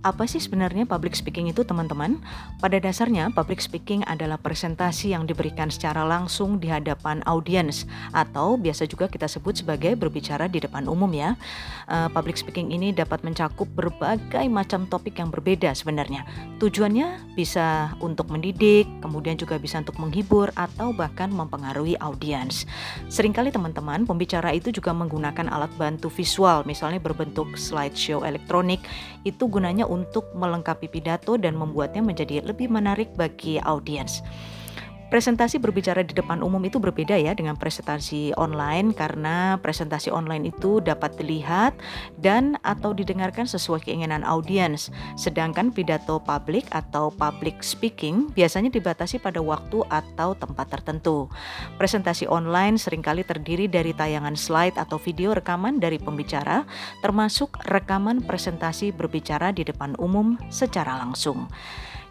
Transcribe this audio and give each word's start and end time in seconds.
Apa 0.00 0.24
sih 0.24 0.40
sebenarnya 0.40 0.88
public 0.88 1.12
speaking 1.12 1.52
itu 1.52 1.60
teman-teman? 1.60 2.24
Pada 2.56 2.80
dasarnya 2.80 3.28
public 3.36 3.60
speaking 3.60 4.00
adalah 4.08 4.40
presentasi 4.40 5.12
yang 5.12 5.28
diberikan 5.28 5.68
secara 5.68 6.08
langsung 6.08 6.56
di 6.56 6.72
hadapan 6.72 7.20
audiens 7.28 7.84
atau 8.16 8.56
biasa 8.56 8.88
juga 8.88 9.12
kita 9.12 9.28
sebut 9.28 9.60
sebagai 9.60 9.92
berbicara 10.00 10.48
di 10.48 10.56
depan 10.56 10.88
umum 10.88 11.12
ya. 11.12 11.36
Uh, 11.84 12.08
public 12.16 12.40
speaking 12.40 12.72
ini 12.72 12.96
dapat 12.96 13.20
mencakup 13.20 13.68
berbagai 13.76 14.48
macam 14.48 14.88
topik 14.88 15.20
yang 15.20 15.28
berbeda 15.28 15.68
sebenarnya. 15.76 16.24
Tujuannya 16.64 17.36
bisa 17.36 17.92
untuk 18.00 18.32
mendidik, 18.32 18.88
kemudian 19.04 19.36
juga 19.36 19.60
bisa 19.60 19.84
untuk 19.84 20.00
menghibur 20.00 20.48
atau 20.56 20.96
bahkan 20.96 21.28
mempengaruhi 21.28 22.00
audiens. 22.00 22.64
Seringkali 23.12 23.52
teman-teman 23.52 24.08
pembicara 24.08 24.48
itu 24.56 24.72
juga 24.72 24.96
menggunakan 24.96 25.52
alat 25.52 25.68
bantu 25.76 26.08
visual 26.08 26.64
misalnya 26.64 27.04
berbentuk 27.04 27.52
slideshow 27.60 28.24
elektronik 28.24 28.80
itu 29.28 29.44
gunanya 29.44 29.89
untuk 29.90 30.30
melengkapi 30.32 30.86
pidato 30.86 31.34
dan 31.34 31.58
membuatnya 31.58 32.00
menjadi 32.00 32.46
lebih 32.46 32.70
menarik 32.70 33.10
bagi 33.18 33.58
audiens. 33.58 34.22
Presentasi 35.10 35.58
berbicara 35.58 36.06
di 36.06 36.14
depan 36.14 36.38
umum 36.38 36.62
itu 36.62 36.78
berbeda 36.78 37.18
ya 37.18 37.34
dengan 37.34 37.58
presentasi 37.58 38.30
online 38.38 38.94
karena 38.94 39.58
presentasi 39.58 40.06
online 40.06 40.54
itu 40.54 40.78
dapat 40.78 41.18
dilihat 41.18 41.74
dan 42.14 42.54
atau 42.62 42.94
didengarkan 42.94 43.42
sesuai 43.42 43.82
keinginan 43.82 44.22
audiens. 44.22 44.94
Sedangkan 45.18 45.74
pidato 45.74 46.22
publik 46.22 46.70
atau 46.70 47.10
public 47.10 47.58
speaking 47.58 48.30
biasanya 48.38 48.70
dibatasi 48.70 49.18
pada 49.18 49.42
waktu 49.42 49.82
atau 49.90 50.38
tempat 50.38 50.78
tertentu. 50.78 51.26
Presentasi 51.74 52.30
online 52.30 52.78
sering 52.78 53.02
kali 53.02 53.26
terdiri 53.26 53.66
dari 53.66 53.90
tayangan 53.90 54.38
slide 54.38 54.78
atau 54.78 54.94
video 55.02 55.34
rekaman 55.34 55.82
dari 55.82 55.98
pembicara 55.98 56.62
termasuk 57.02 57.58
rekaman 57.66 58.22
presentasi 58.22 58.94
berbicara 58.94 59.50
di 59.50 59.66
depan 59.66 59.98
umum 59.98 60.38
secara 60.54 61.02
langsung. 61.02 61.50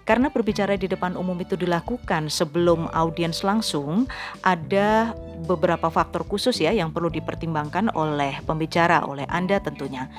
Karena 0.09 0.33
berbicara 0.33 0.73
di 0.73 0.89
depan 0.89 1.13
umum 1.13 1.37
itu 1.37 1.53
dilakukan 1.53 2.33
sebelum 2.33 2.89
audiens 2.97 3.45
langsung, 3.45 4.09
ada 4.41 5.13
beberapa 5.45 5.85
faktor 5.93 6.25
khusus 6.25 6.57
ya 6.57 6.73
yang 6.73 6.89
perlu 6.89 7.13
dipertimbangkan 7.13 7.93
oleh 7.93 8.41
pembicara, 8.41 9.05
oleh 9.05 9.29
Anda 9.29 9.61
tentunya. 9.61 10.09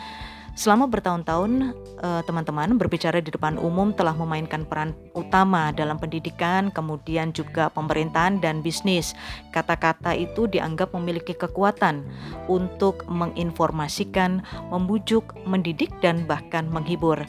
Selama 0.60 0.92
bertahun-tahun, 0.92 1.72
eh, 2.04 2.22
teman-teman 2.28 2.76
berbicara 2.76 3.24
di 3.24 3.32
depan 3.32 3.56
umum 3.56 3.96
telah 3.96 4.12
memainkan 4.12 4.68
peran 4.68 4.92
utama 5.16 5.72
dalam 5.72 5.96
pendidikan, 5.96 6.68
kemudian 6.68 7.32
juga 7.32 7.72
pemerintahan 7.72 8.44
dan 8.44 8.60
bisnis. 8.60 9.16
Kata-kata 9.56 10.12
itu 10.12 10.44
dianggap 10.44 10.92
memiliki 10.92 11.32
kekuatan 11.32 12.04
untuk 12.44 13.08
menginformasikan, 13.08 14.44
membujuk, 14.68 15.32
mendidik, 15.48 15.88
dan 16.04 16.28
bahkan 16.28 16.68
menghibur 16.68 17.24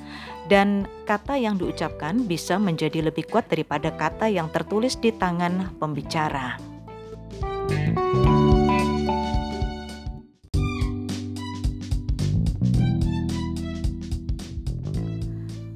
dan 0.51 0.83
kata 1.07 1.39
yang 1.39 1.55
diucapkan 1.55 2.27
bisa 2.27 2.59
menjadi 2.59 3.07
lebih 3.07 3.23
kuat 3.31 3.47
daripada 3.47 3.95
kata 3.95 4.27
yang 4.27 4.51
tertulis 4.51 4.99
di 4.99 5.15
tangan 5.15 5.71
pembicara. 5.79 6.70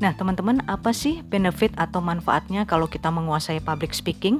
Nah, 0.05 0.13
teman-teman, 0.13 0.61
apa 0.69 0.93
sih 0.93 1.25
benefit 1.25 1.73
atau 1.81 1.97
manfaatnya 1.97 2.69
kalau 2.69 2.85
kita 2.85 3.09
menguasai 3.09 3.57
public 3.57 3.89
speaking? 3.89 4.37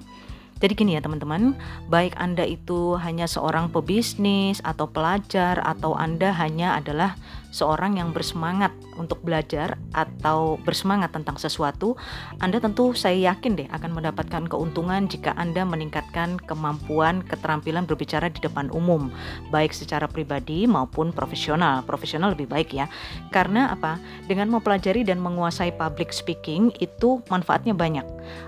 Jadi 0.61 0.77
gini 0.77 0.93
ya 0.93 1.01
teman-teman, 1.01 1.57
baik 1.89 2.13
Anda 2.21 2.45
itu 2.45 2.93
hanya 3.01 3.25
seorang 3.25 3.73
pebisnis 3.73 4.61
atau 4.61 4.85
pelajar 4.85 5.57
atau 5.65 5.97
Anda 5.97 6.37
hanya 6.37 6.77
adalah 6.77 7.17
seorang 7.49 7.97
yang 7.97 8.13
bersemangat 8.13 8.69
untuk 8.95 9.21
belajar 9.23 9.79
atau 9.95 10.59
bersemangat 10.63 11.11
tentang 11.15 11.35
sesuatu, 11.39 11.95
Anda 12.39 12.59
tentu 12.59 12.95
saya 12.95 13.31
yakin 13.31 13.59
deh 13.59 13.67
akan 13.71 13.91
mendapatkan 13.95 14.47
keuntungan 14.47 15.07
jika 15.07 15.35
Anda 15.35 15.63
meningkatkan 15.63 16.39
kemampuan 16.43 17.23
keterampilan 17.23 17.87
berbicara 17.87 18.31
di 18.31 18.39
depan 18.43 18.71
umum, 18.71 19.11
baik 19.51 19.71
secara 19.71 20.07
pribadi 20.07 20.65
maupun 20.65 21.11
profesional. 21.11 21.83
Profesional 21.83 22.33
lebih 22.33 22.47
baik 22.49 22.75
ya. 22.75 22.89
Karena 23.31 23.71
apa? 23.71 23.99
Dengan 24.25 24.51
mempelajari 24.51 25.03
dan 25.03 25.19
menguasai 25.19 25.75
public 25.75 26.11
speaking 26.11 26.71
itu 26.79 27.21
manfaatnya 27.31 27.75
banyak. 27.75 28.03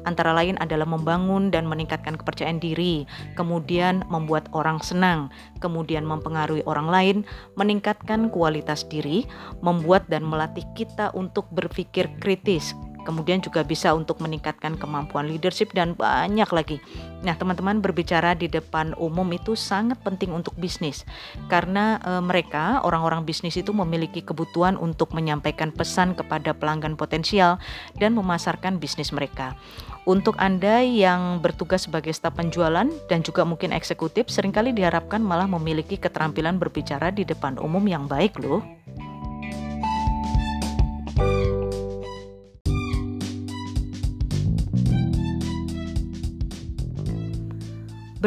Antara 0.10 0.34
lain 0.34 0.58
adalah 0.58 0.90
membangun 0.90 1.54
dan 1.54 1.70
meningkatkan 1.70 2.18
kepercayaan 2.18 2.58
diri, 2.58 3.06
kemudian 3.38 4.02
membuat 4.10 4.50
orang 4.58 4.82
senang, 4.82 5.30
kemudian 5.62 6.02
mempengaruhi 6.08 6.66
orang 6.66 6.88
lain, 6.90 7.18
meningkatkan 7.56 8.30
kualitas 8.34 8.86
diri, 8.90 9.26
membuat 9.62 10.06
dan 10.10 10.26
melatih 10.38 10.70
kita 10.78 11.10
untuk 11.18 11.50
berpikir 11.50 12.06
kritis, 12.22 12.78
kemudian 13.08 13.40
juga 13.40 13.64
bisa 13.64 13.96
untuk 13.96 14.20
meningkatkan 14.20 14.76
kemampuan 14.76 15.32
leadership 15.32 15.72
dan 15.72 15.96
banyak 15.96 16.46
lagi. 16.52 16.78
Nah, 17.24 17.40
teman-teman 17.40 17.80
berbicara 17.80 18.36
di 18.36 18.52
depan 18.52 18.92
umum 19.00 19.26
itu 19.32 19.56
sangat 19.56 19.96
penting 20.04 20.36
untuk 20.36 20.54
bisnis 20.60 21.08
karena 21.48 22.04
e, 22.04 22.20
mereka 22.20 22.84
orang-orang 22.84 23.24
bisnis 23.24 23.56
itu 23.56 23.72
memiliki 23.72 24.20
kebutuhan 24.20 24.76
untuk 24.76 25.16
menyampaikan 25.16 25.72
pesan 25.72 26.14
kepada 26.20 26.52
pelanggan 26.52 27.00
potensial 27.00 27.58
dan 27.96 28.12
memasarkan 28.14 28.78
bisnis 28.78 29.16
mereka. 29.16 29.56
Untuk 30.04 30.36
Anda 30.40 30.84
yang 30.84 31.40
bertugas 31.44 31.88
sebagai 31.88 32.12
staf 32.16 32.36
penjualan 32.36 32.88
dan 33.12 33.20
juga 33.24 33.44
mungkin 33.44 33.76
eksekutif, 33.76 34.32
sering 34.32 34.56
kali 34.56 34.72
diharapkan 34.72 35.20
malah 35.20 35.48
memiliki 35.48 36.00
keterampilan 36.00 36.60
berbicara 36.60 37.12
di 37.12 37.28
depan 37.28 37.60
umum 37.60 37.84
yang 37.88 38.08
baik 38.08 38.40
loh. 38.40 38.64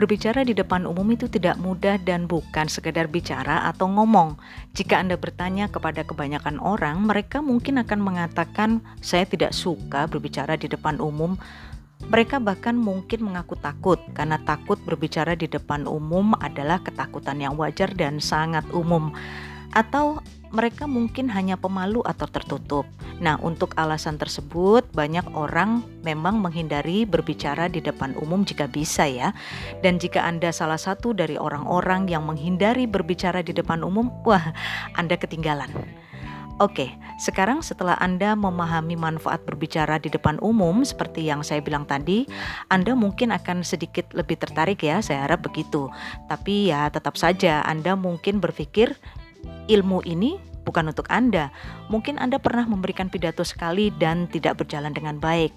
Berbicara 0.00 0.48
di 0.48 0.56
depan 0.56 0.88
umum 0.88 1.04
itu 1.12 1.28
tidak 1.28 1.60
mudah 1.60 2.00
dan 2.00 2.24
bukan 2.24 2.72
sekedar 2.72 3.04
bicara 3.04 3.68
atau 3.68 3.84
ngomong. 3.84 4.40
Jika 4.72 4.96
Anda 4.96 5.20
bertanya 5.20 5.68
kepada 5.68 6.08
kebanyakan 6.08 6.56
orang, 6.56 7.04
mereka 7.04 7.44
mungkin 7.44 7.76
akan 7.84 8.00
mengatakan, 8.00 8.80
"Saya 9.04 9.28
tidak 9.28 9.52
suka 9.52 10.08
berbicara 10.08 10.56
di 10.56 10.72
depan 10.72 11.04
umum." 11.04 11.36
Mereka 12.00 12.40
bahkan 12.40 12.80
mungkin 12.80 13.28
mengaku 13.28 13.60
takut 13.60 14.00
karena 14.16 14.40
takut 14.40 14.80
berbicara 14.80 15.36
di 15.36 15.44
depan 15.44 15.84
umum 15.84 16.32
adalah 16.40 16.80
ketakutan 16.80 17.36
yang 17.36 17.60
wajar 17.60 17.92
dan 17.92 18.24
sangat 18.24 18.64
umum. 18.72 19.12
Atau 19.76 20.24
mereka 20.50 20.90
mungkin 20.90 21.30
hanya 21.30 21.54
pemalu 21.54 22.02
atau 22.02 22.26
tertutup. 22.26 22.86
Nah, 23.22 23.38
untuk 23.38 23.74
alasan 23.78 24.18
tersebut, 24.18 24.86
banyak 24.90 25.24
orang 25.34 25.86
memang 26.02 26.42
menghindari 26.42 27.06
berbicara 27.06 27.70
di 27.70 27.78
depan 27.78 28.18
umum 28.18 28.42
jika 28.42 28.66
bisa, 28.66 29.06
ya. 29.06 29.30
Dan 29.84 30.02
jika 30.02 30.26
Anda 30.26 30.50
salah 30.50 30.78
satu 30.78 31.14
dari 31.14 31.38
orang-orang 31.38 32.10
yang 32.10 32.26
menghindari 32.26 32.88
berbicara 32.88 33.46
di 33.46 33.54
depan 33.54 33.86
umum, 33.86 34.10
wah, 34.26 34.52
Anda 34.98 35.14
ketinggalan. 35.14 35.70
Oke, 36.60 36.92
sekarang 37.16 37.64
setelah 37.64 37.96
Anda 37.96 38.36
memahami 38.36 38.92
manfaat 38.92 39.48
berbicara 39.48 39.96
di 39.96 40.12
depan 40.12 40.36
umum 40.44 40.84
seperti 40.84 41.24
yang 41.24 41.40
saya 41.40 41.64
bilang 41.64 41.88
tadi, 41.88 42.28
Anda 42.68 42.92
mungkin 42.92 43.32
akan 43.32 43.64
sedikit 43.64 44.12
lebih 44.12 44.36
tertarik 44.36 44.84
ya, 44.84 45.00
saya 45.00 45.24
harap 45.24 45.40
begitu. 45.40 45.88
Tapi 46.28 46.68
ya 46.68 46.92
tetap 46.92 47.16
saja 47.16 47.64
Anda 47.64 47.96
mungkin 47.96 48.44
berpikir 48.44 48.92
ilmu 49.70 50.02
ini 50.04 50.38
bukan 50.62 50.92
untuk 50.92 51.08
Anda. 51.10 51.50
Mungkin 51.88 52.20
Anda 52.20 52.38
pernah 52.38 52.68
memberikan 52.68 53.10
pidato 53.10 53.42
sekali 53.42 53.90
dan 53.96 54.30
tidak 54.30 54.62
berjalan 54.62 54.94
dengan 54.94 55.18
baik. 55.18 55.50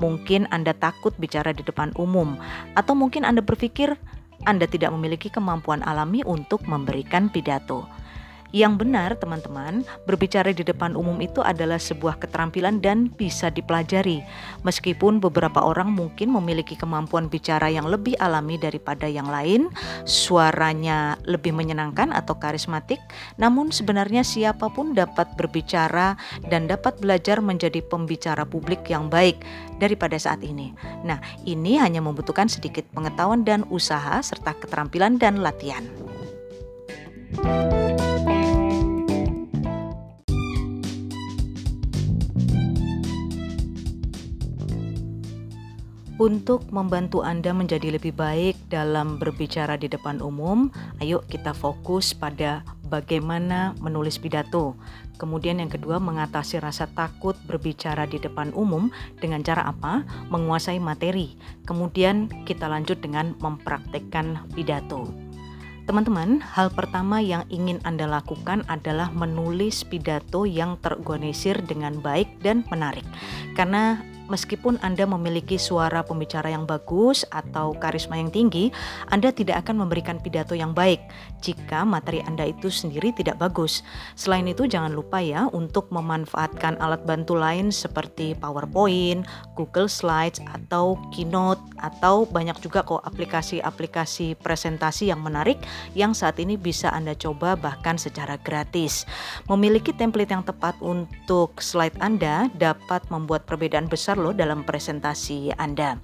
Mungkin 0.00 0.50
Anda 0.50 0.74
takut 0.74 1.14
bicara 1.20 1.52
di 1.52 1.62
depan 1.62 1.94
umum, 1.94 2.34
atau 2.74 2.96
mungkin 2.96 3.22
Anda 3.22 3.44
berpikir 3.44 3.94
Anda 4.44 4.66
tidak 4.66 4.90
memiliki 4.94 5.30
kemampuan 5.30 5.86
alami 5.86 6.26
untuk 6.26 6.64
memberikan 6.66 7.30
pidato. 7.30 7.86
Yang 8.54 8.86
benar, 8.86 9.10
teman-teman, 9.18 9.82
berbicara 10.06 10.54
di 10.54 10.62
depan 10.62 10.94
umum 10.94 11.18
itu 11.18 11.42
adalah 11.42 11.80
sebuah 11.80 12.22
keterampilan 12.22 12.78
dan 12.78 13.10
bisa 13.10 13.50
dipelajari. 13.50 14.22
Meskipun 14.62 15.18
beberapa 15.18 15.62
orang 15.62 15.90
mungkin 15.90 16.30
memiliki 16.30 16.78
kemampuan 16.78 17.26
bicara 17.26 17.66
yang 17.66 17.90
lebih 17.90 18.14
alami 18.22 18.54
daripada 18.58 19.10
yang 19.10 19.26
lain, 19.26 19.66
suaranya 20.06 21.18
lebih 21.26 21.50
menyenangkan 21.50 22.14
atau 22.14 22.38
karismatik, 22.38 23.02
namun 23.40 23.74
sebenarnya 23.74 24.22
siapa 24.22 24.70
pun 24.70 24.94
dapat 24.94 25.34
berbicara 25.34 26.14
dan 26.46 26.70
dapat 26.70 26.98
belajar 27.02 27.42
menjadi 27.42 27.82
pembicara 27.82 28.46
publik 28.46 28.86
yang 28.86 29.10
baik 29.10 29.42
daripada 29.82 30.14
saat 30.16 30.40
ini. 30.46 30.70
Nah, 31.02 31.18
ini 31.42 31.82
hanya 31.82 31.98
membutuhkan 31.98 32.46
sedikit 32.46 32.86
pengetahuan 32.94 33.42
dan 33.42 33.66
usaha 33.68 34.22
serta 34.22 34.54
keterampilan 34.56 35.18
dan 35.18 35.42
latihan. 35.42 35.84
thank 37.42 37.72
you 37.74 37.85
Untuk 46.16 46.72
membantu 46.72 47.20
Anda 47.20 47.52
menjadi 47.52 47.92
lebih 47.92 48.16
baik 48.16 48.72
dalam 48.72 49.20
berbicara 49.20 49.76
di 49.76 49.84
depan 49.84 50.24
umum, 50.24 50.72
ayo 51.04 51.20
kita 51.28 51.52
fokus 51.52 52.16
pada 52.16 52.64
bagaimana 52.88 53.76
menulis 53.84 54.16
pidato. 54.16 54.80
Kemudian 55.20 55.60
yang 55.60 55.68
kedua, 55.68 56.00
mengatasi 56.00 56.64
rasa 56.64 56.88
takut 56.88 57.36
berbicara 57.44 58.08
di 58.08 58.16
depan 58.16 58.48
umum 58.56 58.88
dengan 59.20 59.44
cara 59.44 59.68
apa? 59.68 60.08
Menguasai 60.32 60.80
materi. 60.80 61.36
Kemudian 61.68 62.32
kita 62.48 62.64
lanjut 62.64 62.96
dengan 63.04 63.36
mempraktekkan 63.36 64.40
pidato. 64.56 65.12
Teman-teman, 65.84 66.40
hal 66.40 66.72
pertama 66.72 67.20
yang 67.20 67.44
ingin 67.52 67.76
Anda 67.84 68.08
lakukan 68.08 68.64
adalah 68.72 69.12
menulis 69.12 69.84
pidato 69.84 70.48
yang 70.48 70.80
terorganisir 70.80 71.60
dengan 71.60 72.00
baik 72.00 72.40
dan 72.40 72.64
menarik. 72.72 73.04
Karena 73.52 74.00
meskipun 74.28 74.78
Anda 74.82 75.06
memiliki 75.06 75.56
suara 75.56 76.02
pembicara 76.02 76.50
yang 76.50 76.66
bagus 76.66 77.22
atau 77.30 77.74
karisma 77.78 78.18
yang 78.18 78.30
tinggi, 78.30 78.74
Anda 79.10 79.30
tidak 79.30 79.66
akan 79.66 79.86
memberikan 79.86 80.18
pidato 80.18 80.52
yang 80.52 80.74
baik 80.74 81.02
jika 81.40 81.86
materi 81.86 82.22
Anda 82.26 82.50
itu 82.50 82.68
sendiri 82.68 83.14
tidak 83.14 83.38
bagus. 83.38 83.86
Selain 84.18 84.46
itu, 84.50 84.66
jangan 84.66 84.90
lupa 84.90 85.22
ya 85.22 85.46
untuk 85.54 85.88
memanfaatkan 85.94 86.78
alat 86.82 87.06
bantu 87.06 87.38
lain 87.38 87.70
seperti 87.70 88.34
PowerPoint, 88.36 89.22
Google 89.54 89.86
Slides, 89.86 90.42
atau 90.50 90.98
Keynote, 91.14 91.62
atau 91.78 92.26
banyak 92.26 92.58
juga 92.58 92.82
kok 92.82 93.04
aplikasi-aplikasi 93.06 94.38
presentasi 94.42 95.14
yang 95.14 95.22
menarik 95.22 95.60
yang 95.94 96.12
saat 96.16 96.42
ini 96.42 96.58
bisa 96.58 96.90
Anda 96.90 97.14
coba 97.14 97.54
bahkan 97.54 97.94
secara 98.00 98.40
gratis. 98.42 99.06
Memiliki 99.46 99.94
template 99.94 100.34
yang 100.34 100.42
tepat 100.42 100.74
untuk 100.82 101.62
slide 101.62 101.96
Anda 102.02 102.50
dapat 102.56 103.06
membuat 103.12 103.46
perbedaan 103.46 103.86
besar 103.86 104.15
besar 104.16 104.24
loh 104.24 104.32
dalam 104.32 104.64
presentasi 104.64 105.52
Anda. 105.60 106.00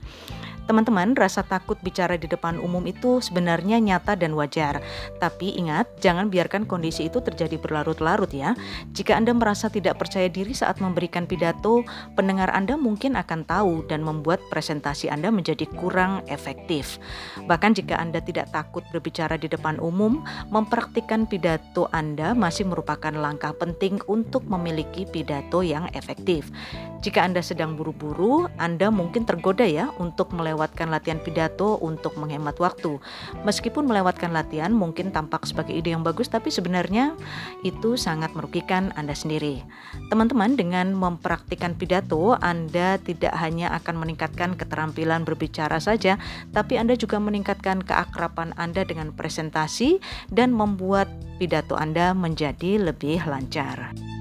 Teman-teman, 0.62 1.18
rasa 1.18 1.42
takut 1.42 1.74
bicara 1.82 2.14
di 2.14 2.30
depan 2.30 2.54
umum 2.62 2.86
itu 2.86 3.18
sebenarnya 3.18 3.82
nyata 3.82 4.14
dan 4.14 4.30
wajar. 4.38 4.78
Tapi 5.18 5.58
ingat, 5.58 5.90
jangan 5.98 6.30
biarkan 6.30 6.70
kondisi 6.70 7.10
itu 7.10 7.18
terjadi 7.18 7.58
berlarut-larut 7.58 8.30
ya. 8.30 8.54
Jika 8.94 9.18
Anda 9.18 9.34
merasa 9.34 9.66
tidak 9.66 9.98
percaya 9.98 10.30
diri 10.30 10.54
saat 10.54 10.78
memberikan 10.78 11.26
pidato, 11.26 11.82
pendengar 12.14 12.46
Anda 12.54 12.78
mungkin 12.78 13.18
akan 13.18 13.42
tahu 13.42 13.90
dan 13.90 14.06
membuat 14.06 14.38
presentasi 14.54 15.10
Anda 15.10 15.34
menjadi 15.34 15.66
kurang 15.66 16.22
efektif. 16.30 17.02
Bahkan 17.42 17.82
jika 17.82 17.98
Anda 17.98 18.22
tidak 18.22 18.54
takut 18.54 18.86
berbicara 18.94 19.34
di 19.34 19.50
depan 19.50 19.82
umum, 19.82 20.22
mempraktikkan 20.54 21.26
pidato 21.26 21.90
Anda 21.90 22.38
masih 22.38 22.70
merupakan 22.70 23.10
langkah 23.10 23.50
penting 23.50 23.98
untuk 24.06 24.46
memiliki 24.46 25.10
pidato 25.10 25.66
yang 25.66 25.90
efektif. 25.90 26.54
Jika 27.02 27.26
Anda 27.26 27.42
sedang 27.42 27.74
buru-buru, 27.74 28.46
Anda 28.62 28.86
mungkin 28.94 29.26
tergoda 29.26 29.66
ya 29.66 29.90
untuk 29.98 30.30
melewatkan 30.30 30.86
latihan 30.86 31.18
pidato 31.18 31.74
untuk 31.82 32.14
menghemat 32.14 32.62
waktu. 32.62 33.02
Meskipun 33.42 33.90
melewatkan 33.90 34.30
latihan 34.30 34.70
mungkin 34.70 35.10
tampak 35.10 35.42
sebagai 35.42 35.74
ide 35.74 35.98
yang 35.98 36.06
bagus, 36.06 36.30
tapi 36.30 36.54
sebenarnya 36.54 37.18
itu 37.66 37.98
sangat 37.98 38.30
merugikan 38.38 38.94
Anda 38.94 39.18
sendiri. 39.18 39.66
Teman-teman, 40.14 40.54
dengan 40.54 40.94
mempraktikkan 40.94 41.74
pidato, 41.74 42.38
Anda 42.38 43.02
tidak 43.02 43.34
hanya 43.34 43.74
akan 43.82 43.98
meningkatkan 43.98 44.54
keterampilan 44.54 45.26
berbicara 45.26 45.82
saja, 45.82 46.22
tapi 46.54 46.78
Anda 46.78 46.94
juga 46.94 47.18
meningkatkan 47.18 47.82
keakraban 47.82 48.54
Anda 48.54 48.86
dengan 48.86 49.10
presentasi 49.10 49.98
dan 50.30 50.54
membuat 50.54 51.10
pidato 51.42 51.74
Anda 51.74 52.14
menjadi 52.14 52.78
lebih 52.78 53.26
lancar. 53.26 54.11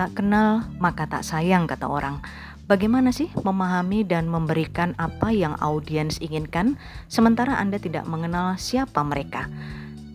Tak 0.00 0.16
kenal 0.16 0.64
maka 0.80 1.04
tak 1.04 1.20
sayang 1.20 1.68
kata 1.68 1.84
orang. 1.84 2.24
Bagaimana 2.64 3.12
sih 3.12 3.28
memahami 3.36 4.00
dan 4.00 4.32
memberikan 4.32 4.96
apa 4.96 5.28
yang 5.28 5.60
audiens 5.60 6.16
inginkan 6.24 6.80
sementara 7.12 7.60
Anda 7.60 7.76
tidak 7.76 8.08
mengenal 8.08 8.56
siapa 8.56 9.04
mereka? 9.04 9.52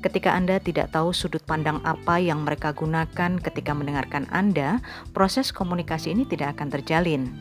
Ketika 0.02 0.34
Anda 0.34 0.58
tidak 0.58 0.90
tahu 0.90 1.14
sudut 1.14 1.46
pandang 1.46 1.86
apa 1.86 2.18
yang 2.18 2.50
mereka 2.50 2.74
gunakan 2.74 3.38
ketika 3.38 3.78
mendengarkan 3.78 4.26
Anda, 4.34 4.82
proses 5.14 5.54
komunikasi 5.54 6.18
ini 6.18 6.26
tidak 6.26 6.58
akan 6.58 6.74
terjalin. 6.74 7.38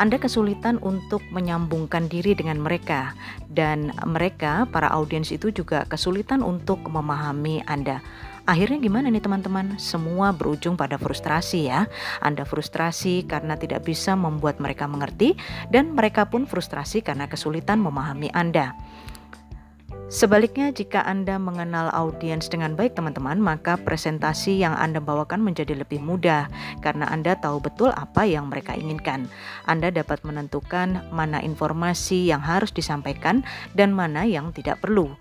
Anda 0.00 0.16
kesulitan 0.16 0.80
untuk 0.80 1.20
menyambungkan 1.36 2.08
diri 2.08 2.32
dengan 2.32 2.64
mereka, 2.64 3.12
dan 3.52 3.92
mereka, 4.08 4.64
para 4.72 4.88
audiens 4.88 5.30
itu, 5.30 5.52
juga 5.52 5.84
kesulitan 5.84 6.40
untuk 6.40 6.80
memahami 6.88 7.60
Anda. 7.68 8.00
Akhirnya 8.44 8.76
gimana 8.76 9.08
nih 9.08 9.24
teman-teman? 9.24 9.80
Semua 9.80 10.28
berujung 10.36 10.76
pada 10.76 11.00
frustrasi 11.00 11.72
ya. 11.72 11.88
Anda 12.20 12.44
frustrasi 12.44 13.24
karena 13.24 13.56
tidak 13.56 13.88
bisa 13.88 14.12
membuat 14.12 14.60
mereka 14.60 14.84
mengerti 14.84 15.32
dan 15.72 15.96
mereka 15.96 16.28
pun 16.28 16.44
frustrasi 16.44 17.00
karena 17.00 17.24
kesulitan 17.24 17.80
memahami 17.80 18.28
Anda. 18.36 18.76
Sebaliknya, 20.12 20.68
jika 20.70 21.00
Anda 21.08 21.40
mengenal 21.40 21.88
audiens 21.88 22.46
dengan 22.52 22.76
baik, 22.76 22.92
teman-teman, 22.92 23.40
maka 23.40 23.80
presentasi 23.80 24.60
yang 24.60 24.76
Anda 24.76 25.00
bawakan 25.00 25.40
menjadi 25.40 25.72
lebih 25.74 26.04
mudah 26.04 26.52
karena 26.84 27.08
Anda 27.08 27.40
tahu 27.40 27.64
betul 27.64 27.90
apa 27.96 28.28
yang 28.28 28.52
mereka 28.52 28.76
inginkan. 28.76 29.26
Anda 29.64 29.88
dapat 29.88 30.20
menentukan 30.22 31.08
mana 31.08 31.40
informasi 31.40 32.28
yang 32.28 32.44
harus 32.44 32.70
disampaikan 32.70 33.40
dan 33.72 33.96
mana 33.96 34.28
yang 34.28 34.52
tidak 34.52 34.84
perlu. 34.84 35.16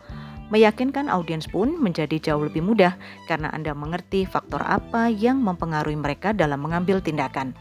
Meyakinkan 0.54 1.10
audiens 1.10 1.50
pun 1.50 1.82
menjadi 1.82 2.22
jauh 2.22 2.46
lebih 2.46 2.62
mudah 2.62 2.94
karena 3.26 3.50
Anda 3.50 3.74
mengerti 3.74 4.30
faktor 4.30 4.62
apa 4.62 5.10
yang 5.10 5.42
mempengaruhi 5.42 5.98
mereka 5.98 6.30
dalam 6.30 6.62
mengambil 6.62 7.02
tindakan. 7.02 7.58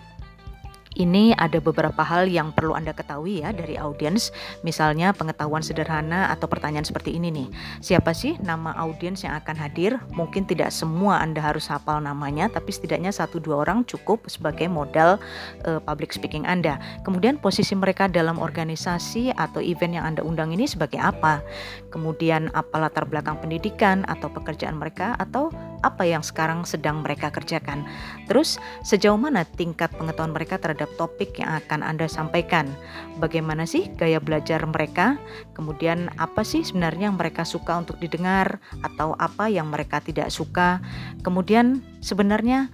Ini 0.93 1.33
ada 1.41 1.57
beberapa 1.63 2.05
hal 2.05 2.29
yang 2.29 2.53
perlu 2.53 2.77
Anda 2.77 2.93
ketahui 2.93 3.41
ya 3.41 3.55
dari 3.57 3.81
audiens. 3.81 4.29
Misalnya 4.61 5.17
pengetahuan 5.17 5.65
sederhana 5.65 6.29
atau 6.29 6.45
pertanyaan 6.51 6.85
seperti 6.85 7.17
ini 7.17 7.33
nih. 7.33 7.49
Siapa 7.81 8.13
sih 8.13 8.37
nama 8.45 8.77
audiens 8.77 9.25
yang 9.25 9.33
akan 9.41 9.57
hadir? 9.57 9.97
Mungkin 10.13 10.45
tidak 10.45 10.69
semua 10.69 11.25
Anda 11.25 11.41
harus 11.41 11.65
hafal 11.69 12.05
namanya, 12.05 12.53
tapi 12.53 12.77
setidaknya 12.77 13.09
satu 13.09 13.41
dua 13.41 13.65
orang 13.65 13.89
cukup 13.89 14.29
sebagai 14.29 14.69
modal 14.69 15.17
uh, 15.65 15.81
public 15.81 16.13
speaking 16.13 16.45
Anda. 16.45 16.77
Kemudian 17.09 17.41
posisi 17.41 17.73
mereka 17.73 18.11
dalam 18.11 18.37
organisasi 18.37 19.33
atau 19.33 19.65
event 19.65 19.97
yang 19.97 20.05
Anda 20.05 20.21
undang 20.21 20.53
ini 20.53 20.69
sebagai 20.69 21.01
apa? 21.01 21.41
Kemudian 21.89 22.53
apa 22.53 22.77
latar 22.77 23.09
belakang 23.09 23.41
pendidikan 23.41 24.05
atau 24.09 24.29
pekerjaan 24.29 24.77
mereka 24.77 25.17
atau 25.17 25.49
apa 25.83 26.07
yang 26.07 26.23
sekarang 26.23 26.63
sedang 26.65 27.03
mereka 27.03 27.29
kerjakan? 27.29 27.85
Terus 28.31 28.57
sejauh 28.87 29.19
mana 29.19 29.43
tingkat 29.45 29.91
pengetahuan 29.95 30.33
mereka 30.33 30.57
terhadap 30.59 30.89
topik 30.97 31.37
yang 31.39 31.59
akan 31.63 31.83
Anda 31.85 32.07
sampaikan. 32.09 32.71
Bagaimana 33.19 33.69
sih 33.69 33.91
gaya 33.99 34.23
belajar 34.23 34.63
mereka? 34.65 35.19
Kemudian 35.53 36.09
apa 36.17 36.47
sih 36.47 36.63
sebenarnya 36.63 37.11
yang 37.13 37.19
mereka 37.19 37.43
suka 37.43 37.77
untuk 37.77 37.99
didengar 37.99 38.63
atau 38.87 39.19
apa 39.19 39.51
yang 39.51 39.69
mereka 39.69 40.01
tidak 40.01 40.31
suka? 40.31 40.81
Kemudian 41.27 41.83
sebenarnya 42.01 42.71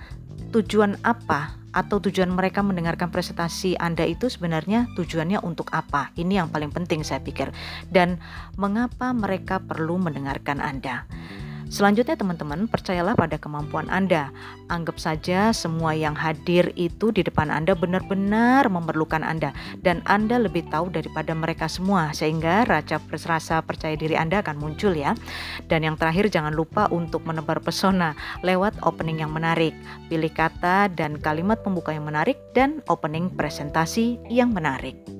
tujuan 0.54 0.96
apa 1.04 1.58
atau 1.76 2.00
tujuan 2.00 2.32
mereka 2.32 2.64
mendengarkan 2.64 3.12
presentasi 3.12 3.76
Anda 3.76 4.08
itu 4.08 4.32
sebenarnya 4.32 4.88
tujuannya 4.96 5.44
untuk 5.44 5.68
apa? 5.70 6.10
Ini 6.16 6.44
yang 6.44 6.48
paling 6.48 6.72
penting 6.72 7.04
saya 7.04 7.20
pikir. 7.20 7.52
Dan 7.92 8.16
mengapa 8.56 9.12
mereka 9.12 9.60
perlu 9.60 10.00
mendengarkan 10.00 10.58
Anda? 10.64 11.04
Selanjutnya 11.68 12.16
teman-teman, 12.16 12.64
percayalah 12.64 13.12
pada 13.12 13.36
kemampuan 13.36 13.92
Anda. 13.92 14.32
Anggap 14.72 14.96
saja 14.96 15.52
semua 15.52 15.92
yang 15.92 16.16
hadir 16.16 16.72
itu 16.80 17.12
di 17.12 17.20
depan 17.20 17.52
Anda 17.52 17.76
benar-benar 17.76 18.72
memerlukan 18.72 19.20
Anda 19.20 19.52
dan 19.84 20.00
Anda 20.08 20.40
lebih 20.40 20.72
tahu 20.72 20.88
daripada 20.88 21.36
mereka 21.36 21.68
semua 21.68 22.16
sehingga 22.16 22.64
rasa, 22.64 23.60
percaya 23.60 24.00
diri 24.00 24.16
Anda 24.16 24.40
akan 24.40 24.56
muncul 24.56 24.96
ya. 24.96 25.12
Dan 25.68 25.84
yang 25.84 26.00
terakhir 26.00 26.32
jangan 26.32 26.56
lupa 26.56 26.88
untuk 26.88 27.28
menebar 27.28 27.60
pesona 27.60 28.16
lewat 28.40 28.80
opening 28.88 29.20
yang 29.20 29.36
menarik. 29.36 29.76
Pilih 30.08 30.32
kata 30.32 30.88
dan 30.88 31.20
kalimat 31.20 31.60
pembuka 31.60 31.92
yang 31.92 32.08
menarik 32.08 32.40
dan 32.56 32.80
opening 32.88 33.28
presentasi 33.28 34.16
yang 34.32 34.56
menarik. 34.56 35.17